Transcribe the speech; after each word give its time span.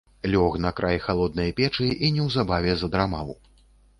Лёг 0.35 0.53
на 0.63 0.71
край 0.79 0.97
халоднай 1.03 1.53
печы 1.59 1.89
і 2.07 2.09
неўзабаве 2.15 2.73
задрамаў. 2.85 3.33